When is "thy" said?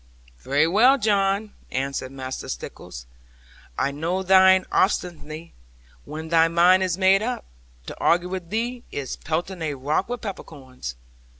6.29-6.47